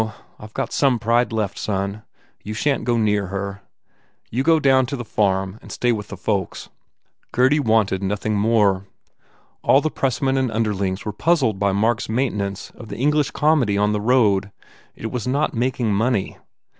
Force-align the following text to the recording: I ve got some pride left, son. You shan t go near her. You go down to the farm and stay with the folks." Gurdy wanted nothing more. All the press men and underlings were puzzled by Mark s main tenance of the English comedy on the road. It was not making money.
I 0.39 0.47
ve 0.47 0.51
got 0.55 0.73
some 0.73 0.97
pride 0.97 1.31
left, 1.31 1.59
son. 1.59 2.01
You 2.43 2.55
shan 2.55 2.79
t 2.79 2.83
go 2.85 2.97
near 2.97 3.27
her. 3.27 3.61
You 4.31 4.41
go 4.41 4.59
down 4.59 4.87
to 4.87 4.95
the 4.95 5.05
farm 5.05 5.59
and 5.61 5.71
stay 5.71 5.91
with 5.91 6.07
the 6.07 6.17
folks." 6.17 6.69
Gurdy 7.31 7.59
wanted 7.59 8.01
nothing 8.01 8.33
more. 8.35 8.87
All 9.61 9.79
the 9.79 9.91
press 9.91 10.19
men 10.19 10.37
and 10.39 10.51
underlings 10.51 11.05
were 11.05 11.13
puzzled 11.13 11.59
by 11.59 11.71
Mark 11.71 12.01
s 12.01 12.09
main 12.09 12.31
tenance 12.35 12.71
of 12.73 12.87
the 12.87 12.97
English 12.97 13.29
comedy 13.29 13.77
on 13.77 13.93
the 13.93 14.01
road. 14.01 14.51
It 14.95 15.11
was 15.11 15.27
not 15.27 15.53
making 15.53 15.93
money. 15.93 16.39